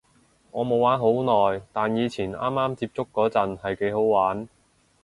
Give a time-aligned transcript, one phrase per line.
[0.49, 4.47] 我冇玩好耐，但以前啱啱接觸嗰陣係幾好玩